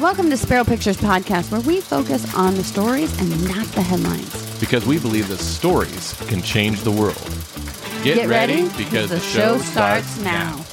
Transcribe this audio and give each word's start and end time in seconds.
Welcome 0.00 0.30
to 0.30 0.36
Spero 0.36 0.62
Pictures 0.62 0.96
Podcast, 0.96 1.50
where 1.50 1.60
we 1.62 1.80
focus 1.80 2.32
on 2.32 2.54
the 2.54 2.62
stories 2.62 3.20
and 3.20 3.48
not 3.48 3.66
the 3.72 3.82
headlines. 3.82 4.60
Because 4.60 4.86
we 4.86 4.96
believe 4.96 5.26
that 5.26 5.38
stories 5.40 6.12
can 6.28 6.40
change 6.40 6.82
the 6.82 6.90
world. 6.92 7.16
Get, 8.04 8.28
ready, 8.28 8.68
because 8.76 9.10
the, 9.10 9.18
show 9.18 9.58
starts 9.58 10.20
now. 10.20 10.64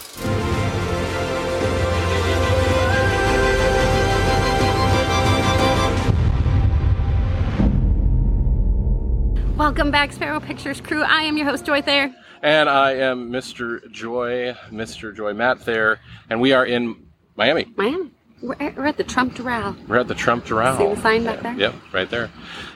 Welcome 9.58 9.90
back, 9.90 10.14
Spero 10.14 10.40
Pictures 10.40 10.80
crew. 10.82 11.02
I 11.02 11.24
am 11.24 11.36
your 11.36 11.48
host, 11.48 11.66
Joy 11.66 11.82
Thayer. 11.82 12.14
And 12.44 12.70
I 12.70 12.92
am 12.92 13.32
Mr. 13.32 13.90
Joy, 13.90 14.56
Mr. 14.70 15.16
Joy 15.16 15.34
Matt 15.34 15.62
Thayer, 15.62 16.00
and 16.30 16.40
we 16.40 16.54
are 16.54 16.68
in 16.68 17.08
Miami. 17.36 17.66
Miami. 17.76 18.12
We're 18.46 18.56
at, 18.60 18.76
we're 18.76 18.86
at 18.86 18.98
the 18.98 19.04
Trump 19.04 19.34
Doral. 19.36 19.76
We're 19.88 19.98
at 19.98 20.08
the 20.08 20.14
Trump 20.14 20.46
Doral. 20.46 20.78
See 20.78 20.94
the 20.96 21.02
sign 21.02 21.24
back 21.24 21.42
there? 21.42 21.54
Yep, 21.56 21.74
right 21.92 22.10
there. 22.10 22.30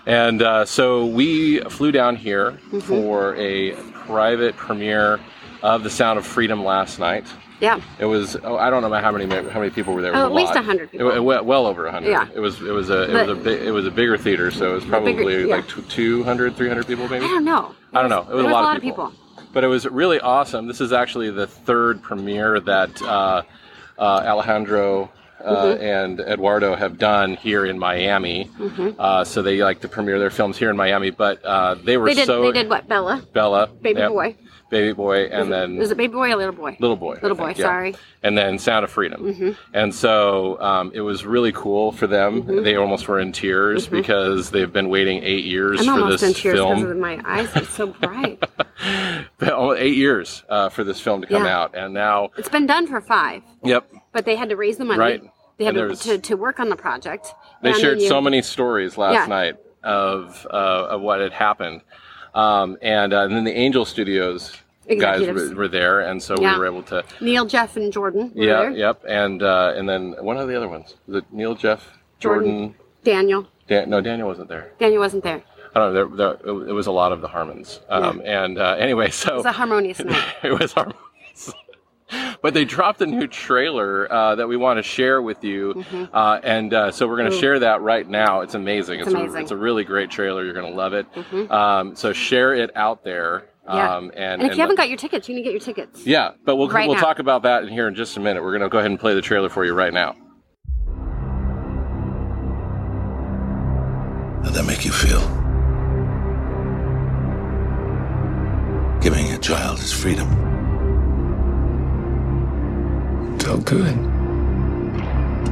And 0.07 0.41
uh, 0.41 0.65
so 0.65 1.05
we 1.05 1.59
flew 1.61 1.91
down 1.91 2.15
here 2.15 2.51
Mm-hmm. 2.51 2.79
for 2.79 3.35
a 3.35 3.73
private 4.07 4.55
premiere 4.57 5.19
of 5.61 5.83
The 5.83 5.89
Sound 5.91 6.17
of 6.17 6.25
Freedom 6.25 6.63
last 6.63 6.97
night. 6.97 7.25
Yeah. 7.59 7.81
It 7.99 8.05
was 8.05 8.35
oh, 8.43 8.55
I 8.55 8.69
don't 8.69 8.81
know 8.81 8.91
how 8.99 9.11
many 9.11 9.25
how 9.49 9.59
many 9.59 9.69
people 9.69 9.93
were 9.93 10.01
there. 10.01 10.13
It 10.13 10.15
Oh, 10.15 10.21
was 10.21 10.25
at 10.29 10.31
a 10.31 10.35
least 10.35 10.47
lot. 10.47 10.55
100 10.55 10.91
people. 10.91 11.11
It, 11.11 11.19
wa- 11.19 11.41
well 11.41 11.67
over 11.67 11.83
100. 11.83 12.09
Yeah. 12.09 12.27
It 12.33 12.39
was 12.39 12.59
it 12.61 12.71
was 12.71 12.89
a 12.89 13.03
it 13.03 13.11
But- 13.11 13.27
was 13.27 13.37
a 13.37 13.41
big, 13.41 13.61
it 13.67 13.71
was 13.71 13.85
a 13.85 13.91
bigger 13.91 14.17
theater, 14.17 14.49
so 14.49 14.71
it 14.71 14.75
was 14.75 14.85
probably 14.85 15.13
bigger- 15.13 15.41
yeah. 15.45 15.55
like 15.57 15.67
tw 15.67 15.87
200 15.89 16.55
300 16.55 16.87
people 16.87 17.07
maybe. 17.09 17.25
I 17.25 17.27
don't 17.27 17.43
know. 17.45 17.75
I 17.93 18.01
don't 18.01 18.09
know. 18.09 18.21
It 18.21 18.33
was, 18.33 18.43
There 18.43 18.49
a 18.49 18.53
lot, 18.53 18.77
of 18.77 18.81
people. 18.81 19.11
But 19.53 19.63
it 19.63 19.67
was 19.67 19.85
really 19.85 20.19
awesome. 20.21 20.67
This 20.67 20.79
is 20.79 20.93
actually 20.93 21.31
the 21.31 21.47
third 21.47 22.01
premiere 22.01 22.59
that 22.61 23.01
uh, 23.01 23.41
uh, 23.97 24.01
Alejandro 24.25 25.11
Mm-hmm. 25.39 25.81
and 25.81 26.19
Eduardo 26.19 26.75
have 26.75 26.97
done 26.97 27.35
here 27.35 27.65
in 27.65 27.79
Miami. 27.79 28.49
Uh, 28.99 29.23
so 29.23 29.41
they 29.41 29.61
like 29.63 29.81
to 29.81 29.87
premiere 29.87 30.19
their 30.19 30.29
films 30.29 30.57
here 30.57 30.69
in 30.69 30.75
Miami. 30.77 31.11
But 31.11 31.43
uh, 31.45 31.75
they 31.75 31.97
were 31.97 32.07
They 32.07 32.15
did. 32.15 32.27
so 32.27 32.41
they 32.41 32.51
did 32.51 32.69
what? 32.69 32.87
Bella, 32.87 33.23
Bella, 33.33 33.67
Baby 33.81 33.99
yep, 33.99 34.09
Boy. 34.09 34.35
Baby 34.69 34.93
Boy, 34.93 35.25
and 35.25 35.51
then 35.51 35.77
Is 35.81 35.89
it 35.89 35.97
baby 35.97 36.13
boy 36.13 36.31
or 36.31 36.35
little 36.35 36.53
boy? 36.53 36.77
Little 36.79 36.95
Boy. 36.95 37.17
Little 37.21 37.35
Boy, 37.37 37.49
yeah. 37.57 37.63
sorry. 37.65 37.93
Mm-hmm. 37.93 38.01
And 38.23 38.37
then 38.37 38.59
Sound 38.59 38.83
of 38.83 38.91
Freedom. 38.91 39.55
And 39.73 39.93
so 39.95 40.61
um, 40.61 40.91
it 40.93 41.01
was 41.01 41.25
really 41.25 41.51
cool 41.51 41.91
for 41.91 42.05
them. 42.05 42.63
They 42.63 42.75
almost 42.75 43.07
were 43.07 43.19
in 43.19 43.31
tears 43.31 43.87
because 43.87 44.51
they've 44.51 44.71
been 44.71 44.89
waiting 44.89 45.23
eight 45.23 45.45
years 45.45 45.79
Mm-hmm. 45.81 45.89
I'm 45.89 45.95
for 45.97 46.01
almost 46.03 46.21
this 46.21 46.29
in 46.29 46.41
tears 46.41 46.53
because 46.59 46.79
film. 46.79 46.91
of 46.91 46.97
my 46.97 47.21
eyes 47.25 47.55
are 47.55 47.65
so 47.65 47.87
bright. 48.01 48.43
eight 49.77 49.95
years 49.95 50.43
uh, 50.49 50.69
for 50.69 50.83
this 50.83 50.99
film 50.99 51.21
to 51.21 51.27
come 51.27 51.45
Yeah. 51.45 51.57
out. 51.59 51.75
And 51.75 51.93
now, 51.93 52.29
it's 52.37 52.49
been 52.49 52.65
done 52.65 52.85
for 52.87 53.01
five, 53.01 53.41
yep, 53.63 53.89
but 54.11 54.25
they 54.25 54.35
had 54.35 54.49
to 54.49 54.55
raise 54.55 54.77
the 54.77 54.85
money. 54.85 54.99
Right. 54.99 55.23
They 55.57 55.65
had 55.65 55.75
to, 55.75 55.95
to, 55.95 56.17
to 56.19 56.35
work 56.35 56.59
on 56.59 56.69
the 56.69 56.75
project. 56.75 57.27
they 57.61 57.73
shared 57.73 57.99
you- 58.01 58.07
so 58.07 58.21
many 58.21 58.41
stories 58.41 58.97
last 58.97 59.13
Yeah. 59.13 59.25
night 59.25 59.55
of, 59.83 60.45
uh, 60.49 60.53
of 60.89 61.01
what 61.01 61.19
had 61.21 61.33
happened. 61.33 61.81
Um, 62.33 62.77
and, 62.81 63.13
uh, 63.13 63.21
and 63.23 63.33
then 63.33 63.43
the 63.43 63.53
Angel 63.55 63.85
Studios 63.85 64.53
guys 64.99 65.27
were, 65.27 65.53
were 65.55 65.67
there. 65.67 66.01
And 66.01 66.21
so 66.21 66.35
Yeah. 66.39 66.53
we 66.53 66.59
were 66.59 66.65
able 66.65 66.83
to, 66.83 67.03
Neil, 67.21 67.45
Jeff, 67.45 67.75
and 67.77 67.91
Jordan. 67.93 68.31
Were 68.35 68.43
yeah, 68.43 68.59
there. 68.61 68.71
yep. 68.71 69.03
And, 69.07 69.43
uh, 69.43 69.73
and 69.75 69.87
then 69.87 70.15
one 70.19 70.37
of 70.37 70.47
the 70.47 70.55
other 70.55 70.67
ones, 70.67 70.95
was 71.07 71.17
it 71.17 71.25
Neil, 71.31 71.55
Jeff, 71.55 71.97
Jordan. 72.19 72.45
Jordan 72.49 72.75
Daniel. 73.03 73.47
Dan, 73.67 73.89
no, 73.89 74.01
Daniel 74.01 74.27
wasn't 74.27 74.49
there. 74.49 74.71
Daniel 74.79 74.99
wasn't 75.01 75.23
there. 75.23 75.43
I 75.75 75.79
don't 75.79 75.93
know. 75.93 76.15
There, 76.15 76.35
there, 76.43 76.67
it 76.69 76.73
was 76.73 76.87
a 76.87 76.91
lot 76.91 77.11
of 77.11 77.21
the 77.21 77.27
Harmons. 77.27 77.79
Um, 77.89 78.21
And 78.25 78.57
uh, 78.57 78.75
anyway, 78.79 79.09
so 79.11 79.33
It 79.33 79.37
was 79.37 79.45
a 79.45 79.51
harmonious 79.51 79.99
night. 80.03 80.25
it 80.43 80.59
was 80.59 80.73
harmonious. 80.73 81.53
But 82.41 82.53
they 82.53 82.65
dropped 82.65 83.01
a 83.01 83.05
new 83.05 83.27
trailer 83.27 84.11
uh, 84.11 84.35
that 84.35 84.47
we 84.47 84.57
want 84.57 84.77
to 84.77 84.83
share 84.83 85.21
with 85.21 85.43
you, 85.43 85.83
uh, 86.13 86.39
and 86.43 86.73
uh, 86.73 86.91
so 86.91 87.07
we're 87.07 87.17
going 87.17 87.31
to 87.31 87.37
share 87.37 87.59
that 87.59 87.81
right 87.81 88.07
now. 88.07 88.41
It's 88.41 88.55
amazing. 88.55 88.99
It's, 89.01 89.07
A, 89.07 89.11
Mm-hmm. 89.11 89.17
amazing. 89.17 89.33
Mm-hmm. 89.35 89.41
it's 89.43 89.51
a 89.51 89.57
really 89.57 89.83
great 89.83 90.09
trailer. 90.09 90.43
You're 90.43 90.53
going 90.53 90.71
to 90.71 90.77
love 90.77 90.93
it. 90.93 91.05
Um, 91.51 91.95
so 91.95 92.13
share 92.13 92.53
it 92.53 92.71
out 92.75 93.03
there. 93.03 93.45
Yeah. 93.65 93.97
Um, 93.97 94.11
and, 94.15 94.41
and 94.41 94.49
if 94.49 94.55
you 94.57 94.61
haven't 94.61 94.77
got 94.77 94.87
your 94.89 94.97
tickets, 94.97 95.29
you 95.29 95.35
need 95.35 95.41
to 95.41 95.43
get 95.43 95.51
your 95.51 95.59
tickets. 95.59 96.03
yeah, 96.05 96.31
but 96.43 96.55
we'll 96.55 96.69
Right 96.69 96.87
we'll 96.87 96.95
now. 96.95 97.01
talk 97.01 97.19
about 97.19 97.43
that 97.43 97.63
in 97.63 97.69
here 97.69 97.87
in 97.87 97.93
just 97.93 98.17
a 98.17 98.19
minute. 98.19 98.41
We're 98.43 98.51
going 98.57 98.61
to 98.63 98.69
go 98.69 98.79
ahead 98.79 98.89
and 98.89 98.99
play 98.99 99.13
the 99.13 99.21
trailer 99.21 99.47
for 99.49 99.63
you 99.63 99.73
right 99.73 99.93
now. 99.93 100.15
How'd 104.43 104.53
that 104.55 104.65
make 104.65 104.85
you 104.85 104.91
feel? 104.91 105.19
Giving 109.01 109.31
a 109.31 109.37
child 109.37 109.79
his 109.79 109.91
freedom. 109.93 110.27
Felt 113.69 113.81
good. 113.83 113.97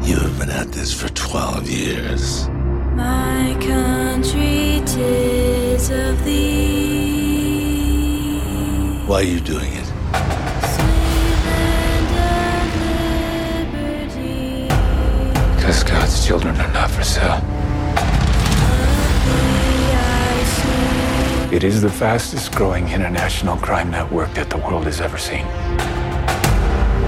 You 0.07 0.15
have 0.17 0.39
been 0.39 0.49
at 0.49 0.71
this 0.71 0.91
for 0.93 1.07
12 1.09 1.69
years. 1.69 2.47
My 2.95 3.55
country, 3.61 4.81
tis 4.85 5.91
of 5.91 6.23
thee. 6.25 7.59
Why 9.05 9.17
are 9.17 9.23
you 9.23 9.39
doing 9.39 9.71
it? 9.71 9.85
Sweet 10.73 11.41
land 11.45 12.07
of 12.23 13.73
liberty. 13.73 14.67
Because 15.55 15.83
God's 15.83 16.25
children 16.25 16.55
are 16.55 16.73
not 16.73 16.89
for 16.89 17.03
sale. 17.03 17.41
It 21.53 21.63
is 21.63 21.81
the 21.83 21.89
fastest 21.91 22.55
growing 22.55 22.89
international 22.89 23.57
crime 23.57 23.91
network 23.91 24.33
that 24.33 24.49
the 24.49 24.57
world 24.57 24.85
has 24.85 25.01
ever 25.01 25.19
seen. 25.19 25.45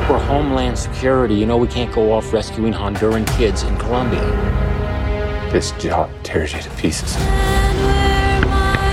For 0.09 0.17
Homeland 0.17 0.75
Security, 0.75 1.35
you 1.35 1.45
know 1.45 1.57
we 1.57 1.67
can't 1.67 1.93
go 1.93 2.11
off 2.11 2.33
rescuing 2.33 2.73
Honduran 2.73 3.27
kids 3.37 3.61
in 3.61 3.77
Colombia. 3.77 4.25
This 5.51 5.69
job 5.73 6.09
tears 6.23 6.51
you 6.51 6.59
to 6.61 6.69
pieces. 6.71 7.15
And 7.15 8.49
my. 8.49 8.85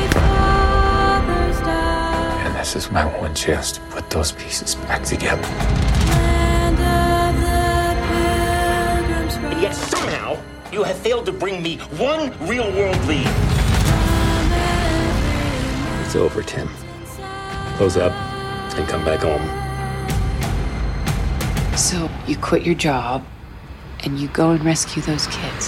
And 2.45 2.55
this 2.55 2.77
is 2.77 2.91
my 2.91 3.07
one 3.19 3.35
chance 3.35 3.73
to 3.73 3.81
put 3.89 4.11
those 4.11 4.33
pieces 4.33 4.75
back 4.75 5.05
together. 5.05 5.41
Land 6.11 6.77
of 6.85 7.41
the 7.41 7.97
pilgrims 9.09 9.37
And 9.37 9.63
yet 9.63 9.75
somehow 9.75 10.37
you 10.71 10.83
have 10.83 10.99
failed 10.99 11.25
to 11.25 11.33
bring 11.33 11.63
me 11.63 11.79
one 11.97 12.31
real 12.47 12.71
world 12.75 13.03
lead. 13.07 13.27
It's 16.05 16.15
over, 16.15 16.43
Tim. 16.43 16.69
Close 17.79 17.97
up 17.97 18.13
and 18.77 18.87
come 18.87 19.03
back 19.03 19.21
home. 19.21 19.66
So 21.77 22.09
you 22.27 22.39
quit 22.39 22.63
your 22.65 22.75
job 22.75 23.23
and 24.03 24.19
you 24.19 24.29
go 24.29 24.53
and 24.53 24.65
rescue 24.65 25.03
those 25.03 25.27
kids. 25.27 25.67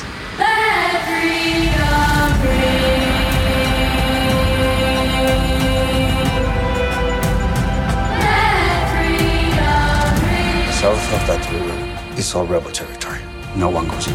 South 10.80 11.12
of 11.12 11.26
that 11.26 11.46
river 11.52 12.18
is 12.18 12.34
all 12.34 12.46
rebel 12.46 12.70
territory. 12.70 13.20
No 13.54 13.68
one 13.68 13.86
goes 13.86 14.08
in. 14.08 14.14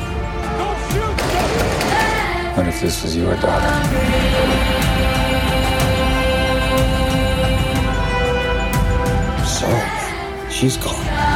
What 2.57 2.67
if 2.67 2.81
this 2.81 3.03
was 3.03 3.15
your 3.15 3.35
daughter? 3.35 3.69
Sorry. 9.45 10.49
She's 10.49 10.77
gone. 10.77 11.32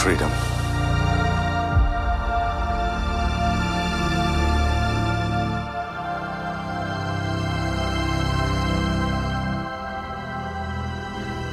Freedom. 0.00 0.30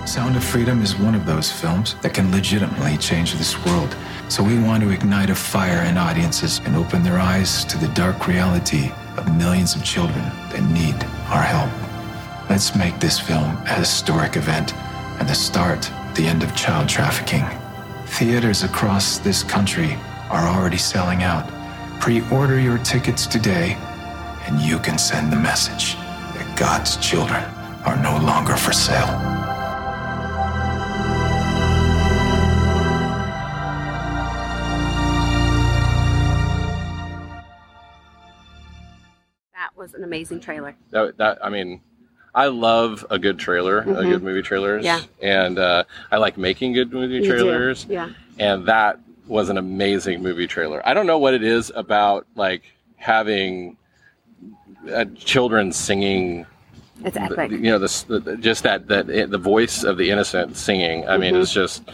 Sound 0.08 0.38
of 0.38 0.44
Freedom 0.46 0.82
is 0.82 0.96
one 0.96 1.14
of 1.14 1.26
those 1.26 1.52
films 1.52 1.96
that 1.96 2.14
can 2.14 2.32
legitimately 2.32 2.98
change 3.00 3.34
this 3.34 3.54
world. 3.66 3.94
So 4.30 4.42
we 4.42 4.58
want 4.58 4.82
to 4.84 4.92
ignite 4.92 5.30
a 5.30 5.36
fire 5.36 5.84
in 5.84 5.98
audiences 5.98 6.62
and 6.64 6.78
open 6.78 7.04
their 7.04 7.20
eyes 7.20 7.66
to 7.66 7.78
the 7.78 7.90
dark 7.90 8.28
reality 8.28 8.92
of 9.18 9.38
millions 9.38 9.76
of 9.76 9.84
children 9.84 10.24
that 10.52 10.64
need 10.72 10.96
our 11.34 11.42
help. 11.42 11.70
Let's 12.50 12.78
make 12.78 12.98
this 13.02 13.20
film 13.20 13.58
a 13.66 13.74
historic 13.74 14.38
event 14.38 14.74
and 15.20 15.28
the 15.28 15.36
start, 15.36 15.92
the 16.16 16.28
end 16.28 16.44
of 16.44 16.56
child 16.56 16.88
trafficking. 16.88 17.44
Theaters 18.08 18.64
across 18.64 19.20
this 19.20 19.44
country 19.44 19.94
are 20.32 20.48
already 20.48 20.78
selling 20.78 21.22
out. 21.22 21.48
Pre 22.00 22.28
order 22.32 22.60
your 22.60 22.80
tickets 22.80 23.28
today, 23.28 23.78
and 24.48 24.60
you 24.60 24.80
can 24.80 24.98
send 24.98 25.32
the 25.32 25.36
message 25.36 25.96
that 26.34 26.58
God's 26.58 26.98
children 26.98 27.44
are 27.86 27.96
no 28.02 28.18
longer 28.26 28.58
for 28.58 28.74
sale. 28.74 29.06
That 39.54 39.76
was 39.76 39.94
an 39.94 40.04
amazing 40.04 40.40
trailer. 40.40 40.76
That, 40.90 41.18
that 41.18 41.38
I 41.46 41.50
mean, 41.50 41.82
I 42.38 42.46
love 42.50 43.04
a 43.10 43.18
good 43.18 43.40
trailer, 43.40 43.80
a 43.80 43.84
Mhm. 43.86 44.10
good 44.12 44.24
movie 44.24 44.44
trailers. 44.44 44.86
Yeah. 44.86 45.02
And 45.24 45.58
uh, 45.58 45.86
I 46.12 46.18
like 46.18 46.38
making 46.38 46.74
good 46.74 46.94
movie 46.94 47.26
trailers. 47.28 47.88
Yeah. 47.90 48.10
And 48.38 48.68
that 48.68 49.00
was 49.26 49.50
an 49.50 49.58
amazing 49.58 50.22
movie 50.22 50.46
trailer. 50.46 50.80
I 50.88 50.94
don't 50.94 51.08
know 51.08 51.18
what 51.18 51.34
it 51.34 51.42
is 51.44 51.72
about 51.76 52.28
like 52.36 52.62
having 52.98 53.76
uh, 54.94 55.06
children 55.16 55.72
singing. 55.72 56.46
It's 57.04 57.16
the- 57.16 57.22
epic. 57.24 57.52
you 57.52 57.72
know, 57.72 57.80
this 57.80 58.04
the, 58.04 58.38
just 58.40 58.62
that 58.64 58.88
that 58.88 59.08
the 59.08 59.38
voice 59.40 59.84
of 59.84 59.98
the 59.98 60.12
innocent 60.12 60.56
singing. 60.58 61.08
I 61.10 61.18
mean, 61.18 61.34
Mhm. 61.34 61.42
it's 61.42 61.52
just 61.52 61.90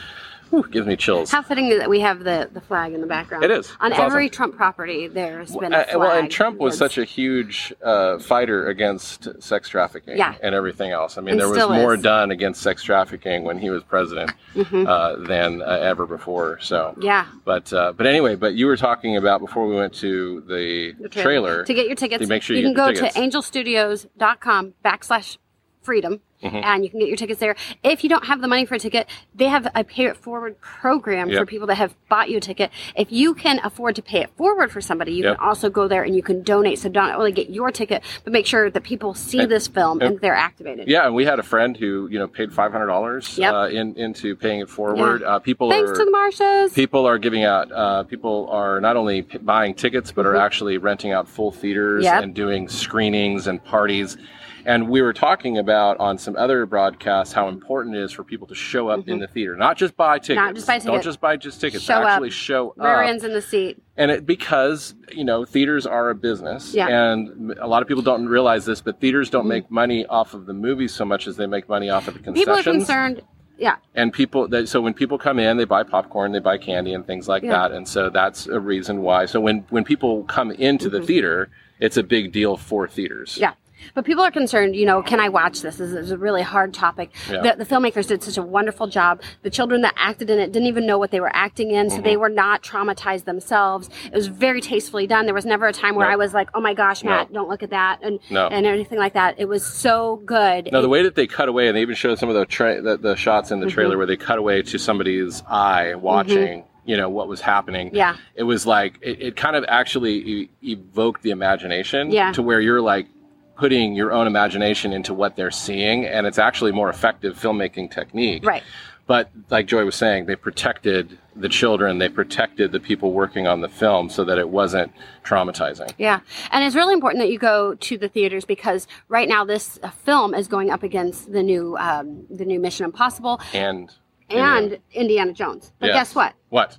whew, 0.54 0.68
gives 0.70 0.86
me 0.86 0.96
chills. 0.96 1.32
How 1.32 1.42
fitting 1.42 1.70
that 1.80 1.90
we 1.90 2.00
have 2.02 2.24
the, 2.24 2.48
the 2.54 2.62
flag 2.62 2.94
in 2.94 3.02
the 3.02 3.08
background. 3.08 3.44
It 3.44 3.50
is. 3.52 3.72
On 3.80 3.92
It's 3.92 4.00
every 4.00 4.26
awesome. 4.26 4.34
Trump 4.36 4.56
property, 4.56 5.08
there's 5.08 5.56
been 5.56 5.74
a 5.74 5.78
Uh, 5.78 5.84
flag. 5.86 5.98
well, 5.98 6.12
and 6.18 6.30
Trump 6.30 6.60
was 6.60 6.78
such 6.78 6.98
a 6.98 7.04
huge 7.04 7.74
uh, 7.84 8.20
fighter 8.20 8.68
against 8.68 9.42
sex 9.42 9.68
trafficking 9.70 10.18
Yeah. 10.18 10.36
and 10.44 10.54
everything 10.54 10.92
else. 10.92 11.18
I 11.18 11.22
mean, 11.22 11.32
And 11.32 11.40
there 11.42 11.50
was 11.50 11.68
more 11.68 11.96
is. 11.96 12.02
done 12.04 12.30
against 12.32 12.62
sex 12.62 12.84
trafficking 12.84 13.44
when 13.44 13.58
he 13.58 13.70
was 13.72 13.84
president 13.84 14.32
Mhm. 14.56 14.88
uh, 14.88 15.26
than 15.28 15.62
uh, 15.62 15.66
ever 15.66 16.06
before. 16.06 16.60
So, 16.62 16.96
Yeah. 17.02 17.26
But 17.46 17.74
uh, 17.74 17.94
but 17.94 18.06
anyway, 18.06 18.36
but 18.36 18.54
you 18.54 18.68
were 18.68 18.78
talking 18.78 19.18
about 19.18 19.40
before 19.42 19.68
we 19.68 19.76
went 19.76 19.94
to 19.96 20.42
the, 20.48 20.94
the 21.00 21.10
trailer, 21.10 21.64
To 21.64 21.74
get 21.74 21.88
your 21.88 21.96
tickets, 21.96 22.22
To 22.22 22.28
make 22.28 22.44
sure 22.44 22.56
you, 22.56 22.62
you, 22.62 22.68
can 22.68 22.74
go 22.76 22.92
tickets. 22.92 23.16
to 23.16 23.22
angelstudios.com 23.22 24.74
backslash 24.86 25.38
freedom. 25.82 26.22
Mhm. 26.44 26.64
And 26.64 26.84
you 26.84 26.90
can 26.90 27.00
get 27.00 27.08
your 27.08 27.18
tickets 27.18 27.40
there. 27.40 27.56
If 27.84 28.04
you 28.04 28.10
don't 28.10 28.26
have 28.26 28.42
the 28.42 28.48
money 28.48 28.66
for 28.66 28.76
a 28.76 28.80
ticket, 28.80 29.08
they 29.34 29.46
have 29.48 29.68
a 29.76 29.84
pay 29.84 30.06
it 30.06 30.18
forward 30.18 30.60
program 30.60 31.32
for 31.32 31.46
people 31.46 31.68
that 31.68 31.76
have 31.76 31.96
bought 32.10 32.30
you 32.30 32.38
a 32.38 32.42
ticket. 32.42 32.70
If 32.96 33.12
you 33.12 33.34
can 33.34 33.60
afford 33.64 33.96
to 33.96 34.02
pay 34.02 34.20
it 34.22 34.30
forward 34.36 34.72
for 34.72 34.82
somebody, 34.82 35.14
you 35.14 35.24
Yep. 35.24 35.38
can 35.38 35.46
also 35.48 35.70
go 35.70 35.88
there 35.88 36.04
and 36.04 36.16
you 36.16 36.22
can 36.22 36.44
donate. 36.44 36.80
So 36.80 36.90
not 36.90 37.16
only 37.16 37.32
get 37.32 37.50
your 37.50 37.72
ticket, 37.72 38.04
but 38.24 38.34
make 38.34 38.46
sure 38.46 38.70
that 38.70 38.84
people 38.84 39.14
see 39.14 39.40
And- 39.40 39.52
this 39.52 39.68
film 39.68 40.02
and- 40.02 40.12
and 40.14 40.20
they're 40.22 40.36
activated. 40.36 40.88
Yeah, 40.88 41.06
and 41.06 41.16
we 41.16 41.26
had 41.26 41.40
a 41.40 41.44
friend 41.44 41.78
who 41.78 42.08
you 42.12 42.20
know 42.20 42.28
paid 42.28 42.52
five 42.54 42.72
hundred 42.72 42.88
dollars 42.88 43.38
Yep. 43.38 43.54
uh, 43.54 43.68
in 43.72 43.94
into 43.96 44.36
paying 44.36 44.60
it 44.60 44.70
forward. 44.70 45.22
Yeah. 45.22 45.36
Uh, 45.36 45.40
people 45.40 45.70
Thanks 45.70 45.92
are 45.92 45.96
to 45.96 46.06
the 46.06 46.12
Marshas. 46.12 46.74
people 46.76 47.06
are 47.08 47.18
giving 47.18 47.44
out. 47.44 47.72
Uh, 47.72 48.04
people 48.04 48.48
are 48.52 48.82
not 48.82 48.98
only 48.98 49.22
p- 49.22 49.38
buying 49.38 49.74
tickets, 49.74 50.12
but 50.12 50.26
are 50.26 50.34
Mhm. 50.34 50.42
actually 50.42 50.78
renting 50.78 51.12
out 51.12 51.28
full 51.28 51.52
theaters 51.52 52.04
Yep. 52.04 52.24
and 52.24 52.34
doing 52.34 52.68
screenings 52.68 53.48
and 53.48 53.64
parties. 53.64 54.18
And 54.66 54.90
we 54.90 55.02
were 55.02 55.14
talking 55.14 55.58
about 55.58 56.00
on 56.00 56.18
some 56.18 56.36
other 56.38 56.66
broadcasts 56.66 57.34
how 57.34 57.50
important 57.50 57.96
it 57.96 58.02
is 58.02 58.12
for 58.12 58.24
people 58.24 58.48
to 58.48 58.56
show 58.56 58.90
up 58.90 59.08
in 59.08 59.20
the 59.20 59.28
theater, 59.28 59.56
not 59.56 59.78
just 59.78 59.96
buy 59.98 60.20
tickets. 60.20 60.40
Mm-hmm. 60.40 60.46
Not 60.46 60.56
just 60.56 60.68
buy 60.68 60.74
tickets. 60.76 60.86
Don't 60.86 61.04
just 61.04 61.22
buy 61.22 61.38
just 61.38 61.62
tickets. 61.62 61.84
Show 61.84 61.96
up. 61.96 62.08
actually 62.08 62.30
show 62.30 62.74
Rear 62.78 63.04
up. 63.04 63.10
ends 63.10 63.24
in 63.24 63.34
the 63.34 63.42
seat. 63.42 63.82
And 63.98 64.10
it 64.10 64.26
because 64.26 64.96
you 65.12 65.24
know 65.24 65.46
theaters 65.46 65.86
are 65.86 66.10
a 66.10 66.16
business, 66.16 66.74
Yeah. 66.74 66.88
and 66.88 67.52
a 67.60 67.68
lot 67.68 67.82
of 67.82 67.88
people 67.88 68.04
don't 68.04 68.26
realize 68.28 68.66
this, 68.66 68.82
but 68.82 69.00
theaters 69.00 69.30
don't 69.30 69.48
make 69.48 69.70
money 69.70 70.06
off 70.06 70.34
of 70.34 70.46
the 70.46 70.54
movies 70.54 70.94
so 70.94 71.06
much 71.06 71.28
as 71.28 71.36
they 71.38 71.46
make 71.46 71.68
money 71.70 71.90
off 71.90 72.08
of 72.08 72.14
the 72.14 72.20
concessions. 72.22 72.48
Mm-hmm. 72.48 72.60
People 72.62 72.72
are 72.74 72.78
concerned. 72.78 73.22
Yeah. 73.58 73.76
And 73.94 74.12
people, 74.12 74.48
that, 74.48 74.68
so 74.68 74.82
when 74.82 74.96
people 74.96 75.20
come 75.20 75.38
in, 75.38 75.58
they 75.58 75.66
buy 75.66 75.84
popcorn, 75.84 76.32
they 76.32 76.40
buy 76.40 76.58
candy, 76.58 76.94
and 76.94 77.06
things 77.06 77.28
like 77.28 77.44
Yeah. 77.44 77.52
that. 77.52 77.72
And 77.72 77.88
so 77.88 78.10
that's 78.10 78.48
a 78.48 78.60
reason 78.60 79.02
why. 79.04 79.26
So 79.28 79.40
when 79.40 79.66
when 79.70 79.84
people 79.84 80.24
come 80.24 80.52
into 80.52 80.90
the 80.90 81.02
theater, 81.02 81.50
it's 81.80 81.96
a 81.98 82.04
big 82.04 82.32
deal 82.32 82.58
for 82.58 82.88
theaters. 82.88 83.34
Mm-hmm. 83.34 83.42
Yeah. 83.42 83.54
But 83.94 84.06
people 84.06 84.24
are 84.24 84.32
concerned, 84.32 84.76
you 84.76 84.86
know, 84.86 85.02
can 85.02 85.20
I 85.20 85.30
watch 85.30 85.62
this? 85.62 85.78
This 85.78 85.92
is 85.92 86.12
a 86.12 86.18
really 86.18 86.42
hard 86.42 86.74
topic. 86.74 87.12
Yeah. 87.30 87.42
The, 87.56 87.64
the 87.64 87.76
filmmakers 87.76 88.08
did 88.08 88.24
such 88.24 88.38
a 88.38 88.42
wonderful 88.42 88.88
job. 88.88 89.22
The 89.42 89.50
children 89.50 89.82
that 89.82 89.94
acted 89.98 90.30
in 90.30 90.40
it 90.40 90.52
didn't 90.52 90.68
even 90.68 90.86
know 90.86 90.98
what 90.98 91.12
they 91.12 91.20
were 91.20 91.32
acting 91.36 91.72
in, 91.72 91.90
so 91.90 91.96
Mm-hmm. 91.98 92.04
they 92.06 92.18
were 92.18 92.30
not 92.30 92.64
traumatized 92.64 93.26
themselves. 93.26 93.90
It 94.06 94.14
was 94.14 94.28
very 94.28 94.62
tastefully 94.62 95.08
done. 95.08 95.26
There 95.26 95.34
was 95.36 95.46
never 95.46 95.68
a 95.68 95.74
time 95.74 95.96
where 95.96 96.08
No. 96.08 96.14
I 96.14 96.16
was 96.16 96.34
like, 96.34 96.50
oh 96.54 96.62
my 96.62 96.74
gosh, 96.74 97.04
No. 97.04 97.12
Matt, 97.12 97.32
don't 97.34 97.50
look 97.50 97.64
at 97.64 97.70
that, 97.72 98.00
and, 98.02 98.20
No. 98.30 98.48
and 98.48 98.66
everything 98.66 98.98
like 99.00 99.14
that. 99.14 99.36
It 99.40 99.46
was 99.48 99.66
so 99.66 100.22
good. 100.26 100.70
Now 100.72 100.82
the 100.82 100.90
way 100.90 101.04
that 101.04 101.16
they 101.16 101.28
cut 101.28 101.50
away, 101.50 101.68
and 101.68 101.78
they 101.78 101.82
even 101.82 101.96
showed 101.96 102.20
some 102.20 102.30
of 102.30 102.36
the 102.36 102.46
tra- 102.46 102.82
the, 102.82 102.98
the 102.98 103.16
shots 103.16 103.52
in 103.52 103.60
the 103.60 103.66
Mm-hmm. 103.68 103.74
trailer 103.74 103.98
where 103.98 104.06
they 104.08 104.18
cut 104.18 104.38
away 104.40 104.62
to 104.64 104.78
somebody's 104.78 105.42
eye 105.48 105.96
watching. 105.96 106.66
You 106.86 106.98
know 106.98 107.10
what 107.10 107.30
was 107.30 107.40
happening. 107.40 107.92
Yeah. 107.94 108.18
it 108.36 108.44
was 108.44 108.66
like 108.66 109.00
it, 109.02 109.22
it 109.22 109.36
kind 109.38 109.56
of 109.56 109.64
actually 109.70 110.16
e- 110.16 110.50
evoked 110.64 111.22
the 111.22 111.30
imagination. 111.32 112.12
Yeah. 112.12 112.34
to 112.34 112.42
where 112.42 112.60
you're 112.60 112.82
like 112.82 113.08
putting 113.56 113.94
your 113.94 114.12
own 114.12 114.28
imagination 114.28 114.94
into 114.94 115.14
what 115.14 115.36
they're 115.36 115.52
seeing, 115.52 116.06
and 116.06 116.26
it's 116.26 116.40
actually 116.40 116.72
more 116.72 116.90
effective 116.90 117.38
filmmaking 117.38 117.92
technique. 117.92 118.46
Right. 118.46 118.64
But 119.06 119.30
like 119.50 119.66
Joy 119.68 119.84
was 119.84 119.96
saying, 119.96 120.28
they 120.28 120.36
protected 120.38 121.18
the 121.36 121.50
children, 121.50 121.98
they 121.98 122.08
protected 122.08 122.72
the 122.72 122.80
people 122.80 123.12
working 123.12 123.48
on 123.48 123.60
the 123.60 123.68
film 123.68 124.10
so 124.10 124.24
that 124.24 124.38
it 124.38 124.48
wasn't 124.48 124.94
traumatizing. 125.26 125.92
Yeah, 125.98 126.22
and 126.52 126.64
it's 126.64 126.76
really 126.76 126.94
important 126.94 127.22
that 127.22 127.30
you 127.30 127.38
go 127.38 127.76
to 127.76 127.98
the 127.98 128.08
theaters 128.08 128.46
because 128.46 128.88
right 129.10 129.28
now 129.28 129.44
this 129.44 129.78
uh, 129.84 129.90
film 129.90 130.34
is 130.34 130.48
going 130.48 130.70
up 130.72 130.84
against 130.84 131.34
the 131.34 131.44
new 131.44 131.76
um, 131.78 132.26
the 132.30 132.46
new 132.46 132.60
Mission 132.62 132.86
Impossible 132.86 133.42
And 133.54 133.92
and 134.30 134.80
Indiana 134.94 135.34
Jones. 135.34 135.74
But 135.80 135.88
Yes. 135.88 135.96
guess 135.96 136.16
what? 136.16 136.34
What? 136.50 136.78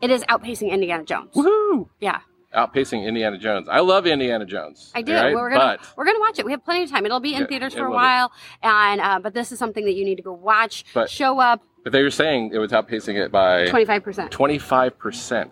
It 0.00 0.10
is 0.10 0.22
outpacing 0.24 0.70
Indiana 0.70 1.02
Jones. 1.02 1.32
Woohoo! 1.34 1.88
Yeah. 1.98 2.20
Outpacing 2.54 3.04
Indiana 3.04 3.36
Jones. 3.38 3.68
I 3.68 3.80
love 3.80 4.06
Indiana 4.06 4.44
Jones. 4.46 4.92
I 4.94 5.02
do. 5.02 5.12
right? 5.14 5.34
We're 5.34 5.50
gonna 5.50 5.78
But 5.80 5.96
we're 5.96 6.04
gonna 6.04 6.20
watch 6.20 6.38
it. 6.38 6.44
We 6.44 6.52
have 6.52 6.64
plenty 6.64 6.84
of 6.84 6.90
time. 6.90 7.04
It'll 7.04 7.20
be 7.20 7.34
in 7.34 7.42
Yeah, 7.42 7.46
theaters 7.48 7.74
for 7.74 7.80
a 7.80 7.82
will 7.84 7.90
be. 7.90 7.94
while, 7.96 8.32
and 8.62 9.00
uh, 9.00 9.18
but 9.20 9.34
this 9.34 9.52
is 9.52 9.58
something 9.58 9.84
that 9.84 9.94
you 9.94 10.04
need 10.04 10.16
to 10.16 10.22
go 10.22 10.32
watch. 10.32 10.84
But- 10.94 11.10
show 11.10 11.40
up 11.40 11.62
but 11.82 11.92
they 11.92 12.02
were 12.02 12.10
saying 12.10 12.52
it 12.54 12.58
was 12.58 12.72
outpacing 12.72 13.22
it 13.22 13.30
by 13.30 13.66
twenty 13.68 13.84
five 13.84 14.02
percent. 14.02 14.30
25%. 14.30 14.92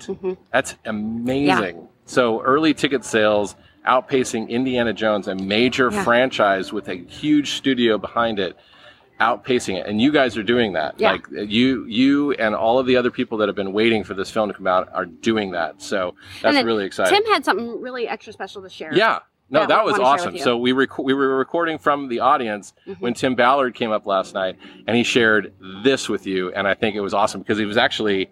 Mm-hmm. 0.06 0.32
That's 0.50 0.76
amazing. 0.86 1.88
So 2.06 2.40
early 2.42 2.72
ticket 2.74 3.04
sales 3.04 3.54
outpacing 3.86 4.48
Indiana 4.48 4.92
Jones, 4.94 5.28
a 5.28 5.34
major 5.34 5.90
Yeah. 5.92 6.04
franchise 6.04 6.72
with 6.72 6.88
a 6.88 6.94
huge 6.94 7.52
studio 7.52 7.98
behind 7.98 8.38
it, 8.38 8.56
outpacing 9.22 9.78
it. 9.78 9.86
And 9.86 10.00
you 10.00 10.10
guys 10.12 10.36
are 10.36 10.42
doing 10.42 10.72
that. 10.74 10.94
Yeah. 10.98 11.12
Like 11.12 11.26
you 11.30 11.84
you 11.86 12.32
and 12.32 12.54
all 12.54 12.78
of 12.78 12.86
the 12.86 12.96
other 12.96 13.10
people 13.10 13.38
that 13.38 13.48
have 13.48 13.56
been 13.56 13.72
waiting 13.72 14.02
for 14.04 14.14
this 14.14 14.30
film 14.30 14.48
to 14.48 14.54
come 14.54 14.66
out 14.66 14.88
are 14.92 15.06
doing 15.06 15.52
that. 15.52 15.80
So 15.80 16.14
that's 16.42 16.64
really 16.64 16.84
exciting. 16.84 17.14
Tim 17.22 17.32
had 17.32 17.44
something 17.44 17.80
really 17.80 18.08
extra 18.08 18.32
special 18.32 18.62
to 18.62 18.68
share. 18.68 18.94
Yeah. 18.94 19.20
No, 19.50 19.60
that 19.60 19.68
that 19.68 19.84
was 19.84 19.98
awesome. 19.98 20.38
So 20.38 20.56
we 20.56 20.72
rec- 20.72 20.98
we 20.98 21.12
were 21.12 21.36
recording 21.36 21.76
from 21.78 22.08
the 22.08 22.20
audience 22.20 22.72
Mm-hmm. 22.86 23.02
when 23.02 23.12
Tim 23.14 23.34
Ballard 23.34 23.74
came 23.74 23.90
up 23.92 24.06
last 24.06 24.32
night, 24.34 24.56
and 24.86 24.96
he 24.96 25.02
shared 25.04 25.52
this 25.84 26.08
with 26.08 26.26
you, 26.26 26.50
and 26.52 26.66
I 26.66 26.72
think 26.74 26.96
it 26.96 27.00
was 27.00 27.12
awesome 27.12 27.42
because 27.42 27.58
he 27.58 27.66
was 27.66 27.76
actually 27.76 28.30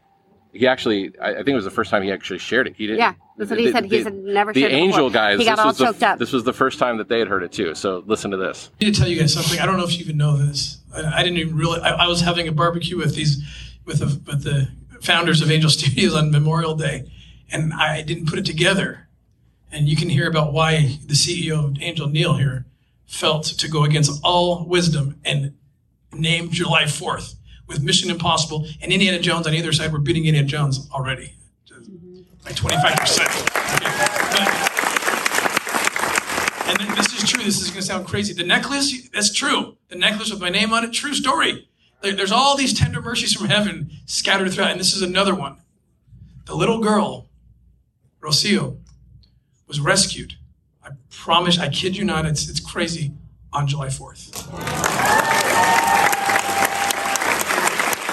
he 0.52 0.66
actually 0.66 1.12
I, 1.20 1.30
I 1.30 1.34
think 1.36 1.48
it 1.48 1.54
was 1.54 1.64
the 1.64 1.70
first 1.70 1.90
time 1.90 2.02
he 2.02 2.10
actually 2.12 2.38
shared 2.38 2.66
it. 2.66 2.74
He 2.76 2.86
didn't. 2.86 2.98
Yeah, 2.98 3.14
that's 3.36 3.50
what 3.50 3.58
he 3.60 3.66
the- 3.66 3.72
said. 3.72 3.84
He 3.84 3.90
the- 3.90 4.02
said 4.02 4.14
never 4.14 4.52
The 4.52 4.60
shared 4.60 4.72
Angel 4.72 5.08
before. 5.08 5.10
guys. 5.10 5.38
He 5.38 5.44
got 5.44 5.56
this 5.56 5.60
all 5.60 5.66
was 5.68 5.78
the, 5.78 5.84
choked 5.86 6.02
up. 6.02 6.18
This 6.18 6.32
was 6.32 6.44
the 6.44 6.52
first 6.52 6.78
time 6.78 6.98
that 6.98 7.08
they 7.08 7.18
had 7.18 7.28
heard 7.28 7.42
it 7.42 7.52
too. 7.52 7.74
So 7.74 8.02
listen 8.06 8.30
to 8.32 8.36
this. 8.36 8.70
I 8.80 8.84
need 8.84 8.94
to 8.94 9.00
tell 9.00 9.08
you 9.08 9.18
guys 9.18 9.32
something. 9.32 9.58
I 9.60 9.66
don't 9.66 9.76
know 9.76 9.84
if 9.84 9.92
you 9.92 10.04
even 10.04 10.16
know 10.16 10.36
this. 10.36 10.78
I, 10.94 11.18
I 11.20 11.22
didn't 11.22 11.38
even 11.38 11.56
really. 11.56 11.80
I, 11.80 12.04
I 12.04 12.06
was 12.06 12.20
having 12.20 12.48
a 12.48 12.52
barbecue 12.52 12.96
with 12.96 13.14
these, 13.14 13.42
with 13.84 13.98
the 14.00 14.06
with 14.30 14.44
the 14.44 14.68
founders 15.02 15.40
of 15.42 15.50
Angel 15.50 15.70
Studios 15.78 16.14
on 16.14 16.30
Memorial 16.30 16.74
Day, 16.74 17.10
and 17.50 17.72
I 17.72 18.02
didn't 18.02 18.26
put 18.26 18.38
it 18.38 18.44
together. 18.46 19.06
And 19.72 19.88
you 19.88 19.94
can 19.96 20.08
hear 20.08 20.28
about 20.28 20.52
why 20.52 20.98
the 21.06 21.14
CEO 21.14 21.64
of 21.64 21.80
Angel 21.80 22.08
Neil 22.08 22.34
here 22.34 22.66
felt 23.06 23.44
to 23.44 23.68
go 23.68 23.84
against 23.84 24.20
all 24.24 24.64
wisdom 24.66 25.20
and 25.24 25.54
name 26.12 26.50
July 26.50 26.86
Fourth 26.86 27.36
with 27.70 27.82
Mission 27.82 28.10
Impossible 28.10 28.66
and 28.82 28.92
Indiana 28.92 29.20
Jones 29.20 29.46
on 29.46 29.54
either 29.54 29.72
side. 29.72 29.92
We're 29.92 30.00
beating 30.00 30.26
Indiana 30.26 30.46
Jones 30.46 30.88
already 30.92 31.34
by 32.44 32.50
twenty 32.50 32.76
five 32.76 32.96
percent. 32.98 33.30
And 36.68 36.78
th- 36.78 36.96
this 36.96 37.22
is 37.22 37.30
true. 37.30 37.44
This 37.44 37.60
is 37.62 37.68
going 37.68 37.80
to 37.80 37.86
sound 37.86 38.06
crazy. 38.06 38.34
The 38.34 38.44
necklace, 38.44 39.08
that's 39.10 39.32
true. 39.32 39.76
The 39.88 39.96
necklace 39.96 40.30
with 40.30 40.40
my 40.40 40.50
name 40.50 40.72
on 40.72 40.84
it, 40.84 40.92
true 40.92 41.14
story. 41.14 41.68
There's 42.02 42.32
all 42.32 42.56
these 42.56 42.76
tender 42.78 43.00
mercies 43.00 43.32
from 43.34 43.46
heaven 43.46 43.90
scattered 44.06 44.52
throughout, 44.52 44.72
and 44.72 44.80
this 44.80 44.94
is 44.94 45.02
another 45.02 45.34
one. 45.34 45.58
The 46.46 46.54
little 46.54 46.78
girl, 46.80 47.28
Rocio, 48.20 48.78
was 49.68 49.80
rescued. 49.80 50.34
I 50.82 50.90
promise, 51.10 51.58
I 51.58 51.68
kid 51.68 51.96
you 51.96 52.04
not, 52.04 52.24
it's, 52.24 52.48
it's 52.48 52.58
crazy, 52.58 53.12
on 53.52 53.66
July 53.66 53.88
4th. 53.88 55.49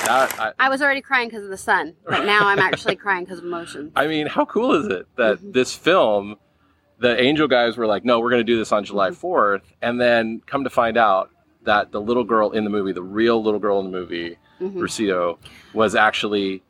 That, 0.07 0.39
I, 0.39 0.53
I 0.59 0.69
was 0.69 0.81
already 0.81 1.01
crying 1.01 1.27
because 1.29 1.43
of 1.43 1.49
the 1.49 1.57
sun, 1.57 1.95
but 2.05 2.25
now 2.25 2.47
I'm 2.47 2.59
actually 2.59 2.95
crying 3.05 3.23
because 3.25 3.39
of 3.39 3.45
emotion. 3.45 3.91
I 3.95 4.07
mean, 4.07 4.27
how 4.27 4.45
cool 4.45 4.73
is 4.75 4.87
it 4.87 5.07
that 5.17 5.37
Mm-hmm. 5.37 5.51
this 5.51 5.75
film, 5.75 6.37
the 6.99 7.19
Angel 7.21 7.47
guys 7.47 7.77
were 7.77 7.85
like, 7.87 8.05
no, 8.05 8.19
we're 8.19 8.29
going 8.29 8.39
to 8.39 8.51
do 8.51 8.57
this 8.57 8.71
on 8.71 8.83
July 8.85 9.09
Mm-hmm. 9.09 9.25
4th. 9.27 9.61
And 9.81 9.99
then 9.99 10.41
come 10.45 10.63
to 10.63 10.69
find 10.69 10.97
out 10.97 11.29
that 11.63 11.91
the 11.91 11.99
little 12.01 12.23
girl 12.23 12.51
in 12.51 12.63
the 12.63 12.69
movie, 12.69 12.93
the 12.93 13.03
real 13.03 13.43
little 13.43 13.59
girl 13.59 13.79
in 13.79 13.91
the 13.91 13.97
movie, 13.97 14.37
Mhm. 14.61 14.73
Rocio, 14.75 15.37
was 15.73 15.93
actually 15.95 16.63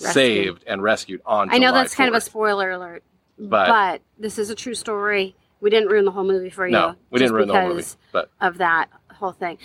Rescued. 0.00 0.12
saved 0.12 0.64
and 0.66 0.82
rescued 0.82 1.20
on 1.24 1.48
I 1.50 1.58
know 1.58 1.68
July 1.68 1.82
that's 1.82 1.94
kind 1.94 2.08
of 2.08 2.14
a 2.14 2.20
spoiler 2.20 2.70
alert, 2.70 3.02
But- 3.38 3.68
but, 3.68 4.02
this 4.18 4.38
is 4.38 4.50
a 4.50 4.54
true 4.54 4.74
story. 4.74 5.36
We 5.62 5.70
didn't 5.70 5.88
ruin 5.90 6.04
the 6.06 6.10
whole 6.10 6.24
movie 6.24 6.50
for 6.50 6.66
you. 6.66 6.72
No, 6.72 6.96
we 7.10 7.18
didn't 7.18 7.34
ruin 7.34 7.48
the 7.48 7.58
whole 7.58 7.68
movie. 7.74 7.84
But 8.12 8.30
of 8.40 8.58
that 8.58 8.86
whole 9.12 9.32
thing. 9.32 9.58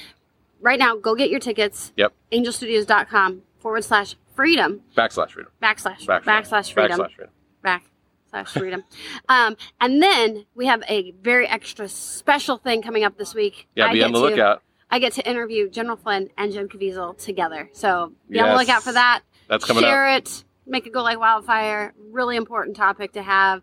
Right 0.61 0.79
now, 0.79 0.95
go 0.95 1.15
get 1.15 1.29
your 1.29 1.39
tickets. 1.39 1.93
yep, 1.95 2.13
Angelstudios.com 2.31 3.41
forward 3.59 3.83
slash 3.83 4.15
freedom 4.35 4.81
backslash 4.95 5.31
freedom. 5.31 5.51
backslash 5.61 6.05
Backslash. 6.05 6.23
backslash 6.23 6.73
freedom 6.73 6.99
Backslash 6.99 7.15
freedom. 7.15 7.33
backslash 7.63 7.81
slash 8.29 8.53
freedom. 8.53 8.83
Um, 9.29 9.55
and 9.81 10.01
then 10.03 10.45
we 10.55 10.65
have 10.67 10.83
a 10.87 11.11
very 11.21 11.47
extra 11.47 11.87
special 11.87 12.57
thing 12.57 12.81
coming 12.81 13.03
up 13.03 13.17
this 13.17 13.33
week. 13.33 13.67
Yeah, 13.75 13.87
I 13.87 13.93
be 13.93 13.99
get 13.99 14.05
on 14.05 14.11
the 14.13 14.19
to- 14.19 14.25
lookout. 14.25 14.61
I 14.91 14.99
get 14.99 15.13
to 15.13 15.27
interview 15.27 15.67
General 15.69 15.95
Flynn 15.97 16.29
and 16.37 16.51
Jim 16.53 16.69
Caviezel 16.69 17.17
together. 17.17 17.69
So 17.73 18.11
be 18.29 18.39
on 18.39 18.49
the 18.49 18.51
Yes. 18.55 18.59
lookout 18.67 18.83
for 18.83 18.91
that. 18.93 19.21
That's 19.47 19.65
coming 19.65 19.83
Share 19.83 20.07
up. 20.09 20.21
it. 20.23 20.43
Make 20.67 20.85
it 20.85 20.93
go 20.93 21.01
like 21.01 21.19
wildfire. 21.19 21.93
Really 22.11 22.35
important 22.37 22.75
topic 22.77 23.13
to 23.13 23.23
have. 23.23 23.61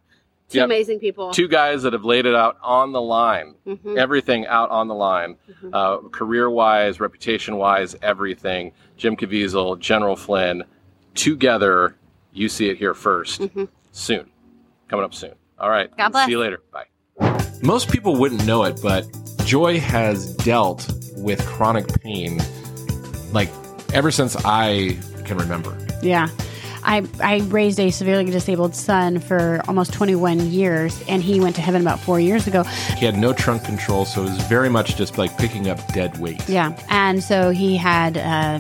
Two 0.53 0.59
Yep. 0.59 0.65
amazing 0.67 0.99
people. 1.01 1.33
Two 1.33 1.49
guys 1.49 1.83
that 1.83 1.93
have 1.95 2.05
laid 2.05 2.27
it 2.27 2.35
out 2.35 2.57
on 2.63 2.93
the 2.93 3.01
line. 3.01 3.55
Mhm. 3.67 3.97
Everything 3.97 4.47
out 4.47 4.71
on 4.71 4.87
the 4.89 4.95
line. 4.95 5.37
Mm-hmm. 5.51 5.71
Uh, 5.73 5.97
career 6.11 6.51
wise, 6.51 7.01
reputation 7.01 7.57
wise, 7.57 7.97
everything. 8.03 8.73
Jim 8.97 9.17
Caviezel, 9.17 9.79
General 9.79 10.15
Flynn, 10.17 10.63
together. 11.15 11.97
You 12.33 12.49
see 12.49 12.69
it 12.69 12.77
here 12.79 12.95
1st 12.95 13.49
Soon. 13.93 14.31
Coming 14.89 15.05
up 15.05 15.15
soon. 15.15 15.33
All 15.59 15.71
right. 15.71 15.89
Mm-hmm. 15.91 16.01
God 16.01 16.09
bless. 16.13 16.27
See 16.27 16.33
you 16.33 16.39
later. 16.41 16.61
Bye. 16.73 16.87
Most 17.63 17.91
people 17.91 18.17
wouldn't 18.17 18.45
know 18.47 18.65
it, 18.65 18.81
but 18.83 19.07
Joy 19.45 19.79
has 19.81 20.35
dealt 20.37 20.91
with 21.17 21.45
chronic 21.47 21.87
pain 22.03 22.41
like 23.33 23.49
ever 23.95 24.11
since 24.11 24.37
I 24.45 24.99
can 25.25 25.37
remember. 25.39 25.77
Yeah. 26.03 26.29
I, 26.85 27.07
I 27.21 27.39
raised 27.49 27.79
a 27.81 27.91
severely 27.91 28.25
disabled 28.25 28.75
son 28.75 29.19
for 29.19 29.63
almost 29.69 29.93
21 29.93 30.51
years, 30.51 31.03
and 31.09 31.23
he 31.23 31.41
went 31.41 31.57
to 31.57 31.63
heaven 31.63 31.81
about 31.81 32.01
four 32.01 32.21
years 32.21 32.47
ago. 32.47 32.63
He 32.99 33.07
had 33.07 33.17
no 33.17 33.33
trunk 33.33 33.65
control, 33.65 34.05
so 34.05 34.23
it 34.23 34.31
was 34.31 34.43
very 34.45 34.69
much 34.69 34.97
just 34.97 35.19
like 35.19 35.37
picking 35.39 35.69
up 35.69 35.87
dead 35.93 36.19
weight. 36.19 36.47
Yeah. 36.49 36.77
And 36.89 37.23
so 37.23 37.51
he 37.51 37.77
had 37.77 38.19
uh, 38.19 38.59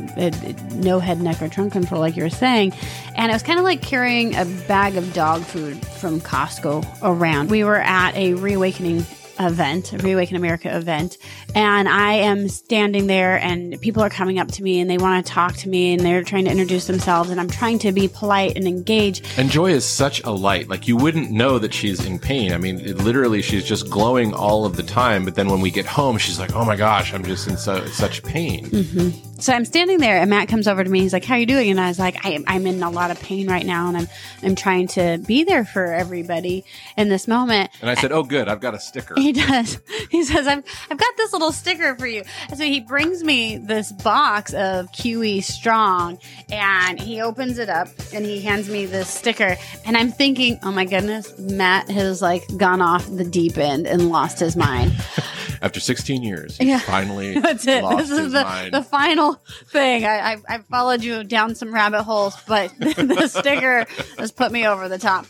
no 0.74 0.98
head, 0.98 1.20
neck, 1.20 1.42
or 1.42 1.48
trunk 1.48 1.72
control, 1.72 2.00
like 2.00 2.16
you 2.16 2.22
were 2.22 2.30
saying. 2.30 2.72
And 3.16 3.30
it 3.30 3.34
was 3.34 3.42
kind 3.42 3.58
of 3.58 3.64
like 3.64 3.82
carrying 3.82 4.34
a 4.36 4.44
bag 4.66 4.96
of 4.96 5.12
dog 5.12 5.42
food 5.42 5.84
from 5.86 6.20
Costco 6.20 6.86
around. 7.02 7.50
We 7.50 7.64
were 7.64 7.80
at 7.80 8.14
a 8.16 8.34
reawakening 8.34 9.04
event, 9.40 9.92
a 9.92 9.98
Reawaken 9.98 10.36
America 10.36 10.74
event, 10.74 11.18
and 11.54 11.88
I 11.88 12.14
am 12.14 12.48
standing 12.48 13.06
there 13.06 13.38
and 13.38 13.80
people 13.80 14.02
are 14.02 14.10
coming 14.10 14.38
up 14.38 14.48
to 14.52 14.62
me 14.62 14.80
and 14.80 14.88
they 14.88 14.98
want 14.98 15.24
to 15.24 15.32
talk 15.32 15.54
to 15.56 15.68
me 15.68 15.92
and 15.92 16.02
they're 16.02 16.22
trying 16.22 16.44
to 16.44 16.50
introduce 16.50 16.86
themselves 16.86 17.30
and 17.30 17.40
I'm 17.40 17.48
trying 17.48 17.78
to 17.80 17.92
be 17.92 18.08
polite 18.08 18.56
and 18.56 18.66
engage. 18.66 19.22
And 19.38 19.50
Joy 19.50 19.72
is 19.72 19.84
such 19.84 20.22
a 20.24 20.30
light. 20.30 20.68
Like 20.68 20.88
you 20.88 20.96
wouldn't 20.96 21.30
know 21.30 21.58
that 21.58 21.74
she's 21.74 22.04
in 22.04 22.18
pain. 22.18 22.52
I 22.52 22.58
mean, 22.58 22.80
it, 22.80 22.98
literally, 22.98 23.42
she's 23.42 23.64
just 23.64 23.90
glowing 23.90 24.34
all 24.34 24.64
of 24.64 24.76
the 24.76 24.82
time. 24.82 25.24
But 25.24 25.34
then 25.34 25.48
when 25.48 25.60
we 25.60 25.70
get 25.70 25.86
home, 25.86 26.18
she's 26.18 26.38
like, 26.38 26.54
"Oh 26.54 26.64
my 26.64 26.76
gosh, 26.76 27.12
I'm 27.12 27.24
just 27.24 27.48
in 27.48 27.56
so, 27.56 27.84
such 27.86 28.22
pain." 28.22 28.66
Mm-hmm. 28.66 29.31
So 29.42 29.52
I'm 29.52 29.64
standing 29.64 29.98
there, 29.98 30.18
and 30.18 30.30
Matt 30.30 30.46
comes 30.46 30.68
over 30.68 30.84
to 30.84 30.88
me. 30.88 31.00
He's 31.00 31.12
like, 31.12 31.24
"How 31.24 31.34
are 31.34 31.38
you 31.38 31.46
doing?" 31.46 31.68
And 31.72 31.80
I 31.80 31.88
was 31.88 31.98
like, 31.98 32.24
I, 32.24 32.38
"I'm 32.46 32.64
in 32.64 32.80
a 32.80 32.90
lot 32.90 33.10
of 33.10 33.20
pain 33.20 33.48
right 33.48 33.66
now, 33.66 33.88
and 33.88 33.96
I'm 33.96 34.08
I'm 34.40 34.54
trying 34.54 34.86
to 34.88 35.18
be 35.26 35.42
there 35.42 35.64
for 35.64 35.92
everybody 35.92 36.64
in 36.96 37.08
this 37.08 37.26
moment." 37.26 37.72
And 37.80 37.90
I 37.90 37.94
said, 37.94 38.12
"Oh, 38.12 38.22
good, 38.22 38.48
I've 38.48 38.60
got 38.60 38.74
a 38.74 38.78
sticker." 38.78 39.14
He 39.16 39.32
does. 39.32 39.80
He 40.12 40.22
says, 40.22 40.46
"I've 40.46 40.62
I've 40.90 40.98
got 40.98 41.16
this 41.16 41.32
little 41.32 41.50
sticker 41.50 41.96
for 41.96 42.06
you." 42.06 42.22
And 42.50 42.58
so 42.58 42.62
he 42.62 42.78
brings 42.78 43.24
me 43.24 43.56
this 43.56 43.90
box 43.90 44.54
of 44.54 44.92
QE 44.92 45.42
Strong, 45.42 46.20
and 46.48 47.00
he 47.00 47.20
opens 47.20 47.58
it 47.58 47.68
up 47.68 47.88
and 48.14 48.24
he 48.24 48.42
hands 48.42 48.68
me 48.68 48.86
this 48.86 49.08
sticker. 49.08 49.56
And 49.84 49.96
I'm 49.96 50.12
thinking, 50.12 50.60
"Oh 50.62 50.70
my 50.70 50.84
goodness, 50.84 51.36
Matt 51.36 51.90
has 51.90 52.22
like 52.22 52.44
gone 52.58 52.80
off 52.80 53.08
the 53.08 53.24
deep 53.24 53.58
end 53.58 53.88
and 53.88 54.08
lost 54.08 54.38
his 54.38 54.54
mind." 54.54 54.92
After 55.62 55.78
16 55.78 56.22
years, 56.24 56.58
Yeah. 56.60 56.80
finally 56.80 57.34
That's 57.40 57.66
it. 57.68 57.84
This 57.96 58.08
his 58.10 58.18
is 58.18 58.32
the, 58.32 58.42
mind. 58.42 58.74
the 58.74 58.82
final 58.82 59.40
thing. 59.68 60.04
I, 60.04 60.32
I, 60.32 60.36
I 60.48 60.58
followed 60.70 61.04
you 61.04 61.22
down 61.22 61.54
some 61.54 61.72
rabbit 61.72 62.02
holes, 62.02 62.36
but 62.48 62.74
the 62.80 63.28
sticker 63.28 63.86
has 64.18 64.32
put 64.32 64.50
me 64.50 64.66
over 64.66 64.88
the 64.88 64.98
top. 64.98 65.26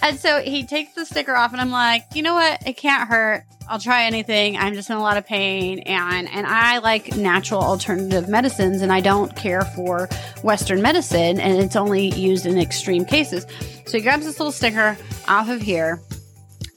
And 0.00 0.18
so 0.20 0.40
he 0.42 0.64
takes 0.64 0.94
the 0.94 1.04
sticker 1.04 1.34
off, 1.34 1.52
and 1.52 1.60
I'm 1.60 1.70
like, 1.72 2.04
you 2.14 2.22
know 2.22 2.34
what? 2.34 2.66
It 2.66 2.76
can't 2.76 3.08
hurt. 3.08 3.42
I'll 3.68 3.78
try 3.80 4.04
anything. 4.04 4.56
I'm 4.56 4.74
just 4.74 4.90
in 4.90 4.96
a 4.96 5.00
lot 5.02 5.16
of 5.16 5.26
pain, 5.26 5.78
and 5.80 6.28
and 6.28 6.46
I 6.46 6.78
like 6.78 7.16
natural 7.16 7.60
alternative 7.62 8.28
medicines, 8.28 8.82
and 8.82 8.92
I 8.92 9.00
don't 9.00 9.34
care 9.34 9.62
for 9.62 10.08
Western 10.42 10.82
medicine, 10.82 11.40
and 11.40 11.58
it's 11.62 11.74
only 11.74 12.08
used 12.14 12.44
in 12.46 12.58
extreme 12.58 13.04
cases. 13.06 13.46
So 13.86 13.96
he 13.96 14.02
grabs 14.02 14.24
this 14.26 14.38
little 14.38 14.52
sticker 14.52 14.96
off 15.26 15.48
of 15.48 15.62
here, 15.62 16.00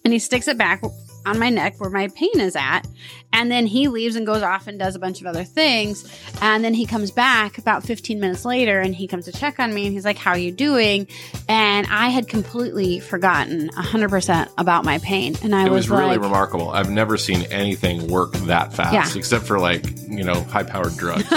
and 0.05 0.13
he 0.13 0.19
sticks 0.19 0.47
it 0.47 0.57
back 0.57 0.81
on 1.27 1.39
my 1.39 1.49
neck 1.49 1.79
where 1.79 1.89
my 1.89 2.07
pain 2.09 2.39
is 2.39 2.55
at. 2.55 2.87
And 3.33 3.51
then 3.51 3.67
he 3.67 3.87
leaves 3.87 4.15
and 4.15 4.25
goes 4.25 4.41
off 4.41 4.67
and 4.67 4.79
does 4.79 4.95
a 4.95 4.99
bunch 4.99 5.21
of 5.21 5.27
other 5.27 5.43
things. 5.43 6.11
And 6.41 6.63
then 6.63 6.73
he 6.73 6.85
comes 6.85 7.11
back 7.11 7.57
about 7.57 7.83
15 7.83 8.19
minutes 8.19 8.45
later 8.45 8.79
and 8.79 8.95
he 8.95 9.07
comes 9.07 9.25
to 9.25 9.31
check 9.31 9.59
on 9.59 9.73
me 9.73 9.85
and 9.85 9.93
he's 9.93 10.05
like, 10.05 10.17
How 10.17 10.31
are 10.31 10.37
you 10.37 10.51
doing? 10.51 11.07
And 11.47 11.85
I 11.87 12.09
had 12.09 12.27
completely 12.27 12.99
forgotten 12.99 13.69
100% 13.69 14.49
about 14.57 14.85
my 14.85 14.97
pain. 14.99 15.35
And 15.43 15.53
I 15.53 15.65
it 15.67 15.71
was, 15.71 15.89
really 15.89 16.05
like, 16.05 16.21
remarkable. 16.21 16.71
I've 16.71 16.89
never 16.89 17.17
seen 17.17 17.43
anything 17.51 18.07
work 18.07 18.33
that 18.33 18.73
fast, 18.73 18.93
Yeah. 18.93 19.19
except 19.19 19.45
for 19.45 19.59
like 19.59 19.85
you 20.07 20.23
know 20.23 20.41
high 20.43 20.63
powered 20.63 20.95
drugs. 20.97 21.25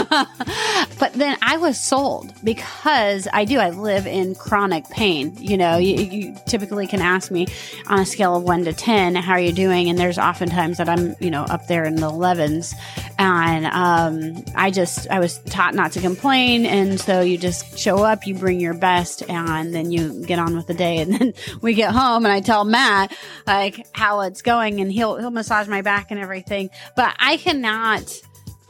But 0.99 1.14
then 1.14 1.38
I 1.40 1.56
was 1.56 1.80
sold 1.80 2.32
because 2.44 3.26
I 3.32 3.47
do. 3.47 3.59
I 3.59 3.70
live 3.70 4.06
in 4.06 4.35
chronic 4.35 4.85
pain. 4.90 5.35
You 5.38 5.56
know, 5.56 5.78
you, 5.78 5.94
you 5.97 6.37
typically 6.47 6.87
can 6.87 7.00
ask 7.00 7.30
me 7.30 7.47
on 7.87 8.00
a 8.00 8.04
scale 8.06 8.37
of 8.37 8.42
one 8.42 8.64
to 8.64 8.75
10, 8.75 9.14
how 9.14 9.32
are 9.32 9.40
you 9.40 9.52
doing? 9.52 9.88
And 9.88 9.99
there's 9.99 10.18
oftentimes 10.18 10.76
that 10.76 10.90
I'm, 10.90 11.14
you 11.18 11.30
know, 11.30 11.44
up 11.44 11.66
there 11.68 11.85
the 11.97 12.11
11s. 12.11 12.75
And 13.18 13.66
um, 13.66 14.44
I 14.56 14.70
just, 14.70 15.09
I 15.11 15.20
was 15.20 15.38
taught 15.38 15.75
not 15.75 15.92
to 15.92 16.00
complain. 16.00 16.66
And 16.66 17.00
so 17.00 17.20
you 17.20 17.38
just 17.38 17.78
show 17.78 17.99
up, 18.04 18.26
you 18.26 18.35
bring 18.35 18.61
your 18.61 18.75
best, 18.75 19.28
and 19.28 19.75
then 19.75 19.90
you 19.90 20.25
get 20.25 20.38
on 20.38 20.56
with 20.56 20.66
the 20.66 20.75
day. 20.75 20.99
And 20.99 21.12
then 21.12 21.35
we 21.62 21.75
get 21.75 21.92
home 21.92 22.25
and 22.25 22.32
I 22.32 22.40
tell 22.40 22.64
Matt, 22.64 23.14
like, 23.47 23.87
how 23.92 24.20
it's 24.23 24.42
going, 24.42 24.80
and 24.80 24.90
he'll, 24.92 25.16
he'll 25.16 25.30
massage 25.30 25.68
my 25.68 25.82
back 25.82 26.11
and 26.11 26.20
everything. 26.20 26.70
But 26.97 27.14
I 27.18 27.37
cannot 27.37 28.12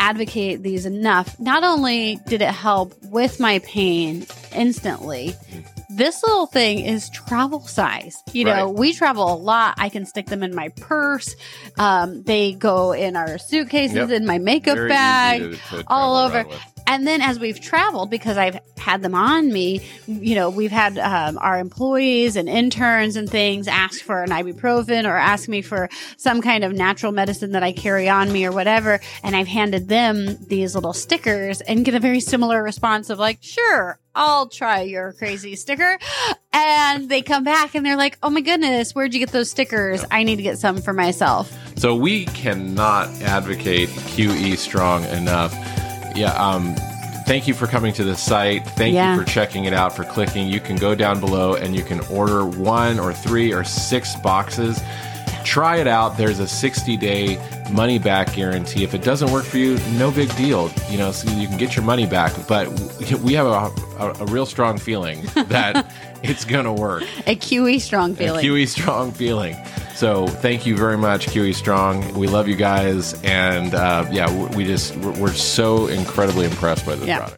advocate 0.01 0.63
these 0.63 0.87
enough. 0.87 1.39
Not 1.39 1.63
only 1.63 2.19
did 2.27 2.43
it 2.43 2.49
help 2.49 2.95
with 3.05 3.39
my 3.39 3.59
pain 3.61 4.27
instantly, 4.53 5.35
this 5.97 6.23
little 6.23 6.47
thing 6.47 6.81
is 6.81 7.11
travel 7.11 7.61
size. 7.67 8.23
You 8.33 8.45
know, 8.45 8.67
Right. 8.67 8.75
we 8.75 8.93
travel 8.95 9.33
a 9.33 9.35
lot. 9.37 9.75
I 9.79 9.89
can 9.89 10.07
stick 10.07 10.27
them 10.27 10.43
in 10.43 10.55
my 10.55 10.69
purse. 10.81 11.35
Um, 11.79 12.23
they 12.23 12.53
go 12.53 12.93
in 12.93 13.17
our 13.17 13.39
suitcases, 13.39 13.97
Yep. 13.97 14.11
in 14.11 14.27
my 14.27 14.39
makeup 14.39 14.77
Very 14.77 14.89
bag, 14.89 15.41
easy 15.43 15.51
to- 15.71 15.77
to 15.79 15.85
all 15.89 16.17
over. 16.17 16.45
And 16.91 17.07
then 17.07 17.23
as 17.23 17.39
we've 17.39 17.61
traveled, 17.61 18.11
because 18.11 18.37
I've 18.37 18.59
had 18.77 19.01
them 19.01 19.15
on 19.15 19.53
me, 19.53 19.81
you 20.09 20.35
know, 20.35 20.51
we've 20.51 20.73
had 20.73 20.99
um, 20.99 21.39
our 21.39 21.61
employees 21.61 22.35
and 22.35 22.49
interns 22.49 23.15
and 23.15 23.31
things 23.31 23.69
ask 23.69 24.03
for 24.03 24.25
an 24.25 24.31
ibuprofen 24.31 25.05
or 25.05 25.17
ask 25.17 25.49
me 25.49 25.63
for 25.63 25.89
some 26.17 26.43
kind 26.43 26.65
of 26.65 26.73
natural 26.73 27.13
medicine 27.13 27.53
that 27.53 27.63
I 27.63 27.71
carry 27.71 28.09
on 28.09 28.33
me 28.33 28.45
or 28.45 28.51
whatever. 28.51 28.99
And 29.23 29.37
I've 29.37 29.47
handed 29.47 29.87
them 29.87 30.37
these 30.49 30.75
little 30.75 30.93
stickers 30.93 31.61
and 31.61 31.85
get 31.85 31.95
a 31.95 32.01
very 32.01 32.19
similar 32.19 32.61
response 32.61 33.09
of 33.09 33.21
like, 33.21 33.39
sure, 33.41 34.01
I'll 34.17 34.49
try 34.49 34.81
your 34.81 35.13
crazy 35.13 35.55
sticker. 35.55 35.97
And 36.53 37.09
they 37.09 37.23
come 37.23 37.45
back 37.45 37.77
and 37.77 37.87
they're 37.87 37.97
like, 37.97 38.19
oh 38.21 38.31
my 38.31 38.41
goodness, 38.41 38.97
where'd 38.97 39.15
you 39.15 39.21
get 39.21 39.31
those 39.31 39.49
stickers? 39.49 40.05
I 40.11 40.25
need 40.25 40.37
to 40.37 40.43
get 40.43 40.59
some 40.59 40.83
for 40.83 40.93
myself. 40.93 41.57
So 41.79 41.95
we 41.95 42.25
cannot 42.27 43.11
advocate 43.23 43.91
QE 43.91 44.57
strong 44.57 45.05
enough. 45.05 45.55
Yeah, 46.15 46.33
um 46.35 46.75
thank 47.27 47.47
you 47.47 47.55
for 47.55 47.67
coming 47.67 47.93
to 47.95 48.03
the 48.05 48.17
site. 48.17 48.65
Thank 48.71 48.95
Yeah. 48.95 49.15
you 49.15 49.21
for 49.23 49.27
checking 49.29 49.65
it 49.65 49.73
out, 49.73 49.95
for 49.95 50.05
clicking. 50.05 50.49
You 50.49 50.59
can 50.61 50.77
go 50.77 50.95
down 50.97 51.21
below 51.21 51.55
and 51.55 51.77
you 51.77 51.85
can 51.85 52.01
order 52.11 52.45
one 52.45 52.99
or 52.99 53.13
three 53.13 53.53
or 53.53 53.63
six 53.65 54.17
boxes. 54.17 54.81
Try 55.45 55.77
it 55.79 55.87
out. 55.87 56.17
There's 56.19 56.39
a 56.41 56.47
60 56.49 56.97
day 56.97 57.39
money 57.71 57.99
back 57.99 58.35
guarantee. 58.35 58.83
If 58.85 58.95
it 58.95 59.03
doesn't 59.03 59.31
work 59.31 59.45
for 59.45 59.59
you, 59.59 59.79
no 59.97 60.11
big 60.11 60.35
deal. 60.37 60.71
You 60.91 60.99
know, 60.99 61.13
so 61.13 61.31
you 61.33 61.47
can 61.49 61.57
get 61.57 61.77
your 61.77 61.85
money 61.85 62.05
back. 62.07 62.33
But 62.49 62.69
we 63.23 63.33
have 63.35 63.47
a, 63.47 63.71
a, 64.05 64.13
a 64.21 64.27
real 64.27 64.45
strong 64.45 64.77
feeling 64.77 65.23
that 65.49 65.87
it's 66.23 66.45
going 66.45 66.65
to 66.67 66.73
work. 66.73 67.05
A 67.27 67.37
QE 67.37 67.81
strong 67.81 68.15
feeling. 68.17 68.45
A 68.45 68.49
QE 68.49 68.67
Strong 68.69 69.13
feeling. 69.13 69.57
So 70.01 70.27
thank 70.27 70.65
you 70.65 70.79
very 70.79 70.97
much, 70.97 71.27
QE 71.27 71.55
Strong. 71.55 72.15
We 72.15 72.27
love 72.27 72.49
you 72.49 72.57
guys, 72.57 73.23
and 73.23 73.75
uh, 73.75 74.07
yeah, 74.11 74.33
we- 74.57 74.65
just 74.65 74.97
we're, 74.97 75.13
we're 75.21 75.33
so 75.35 75.89
incredibly 75.89 76.47
impressed 76.47 76.87
by 76.87 76.95
this 76.95 77.07
Yeah. 77.07 77.19
product. 77.19 77.37